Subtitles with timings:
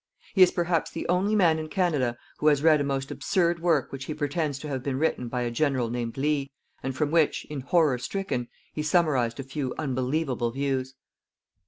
[0.33, 3.91] He is perhaps the only man in Canada who has read a most absurd work
[3.91, 6.49] which he pretends to have been written by a General named Lea,
[6.81, 10.95] and from which, in horror stricken, he summarized a few unbelievable views.